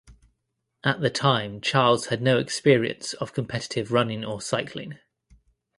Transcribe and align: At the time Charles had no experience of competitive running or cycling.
At 0.83 1.01
the 1.01 1.11
time 1.11 1.61
Charles 1.61 2.07
had 2.07 2.23
no 2.23 2.39
experience 2.39 3.13
of 3.13 3.35
competitive 3.35 3.91
running 3.91 4.25
or 4.25 4.41
cycling. 4.41 4.97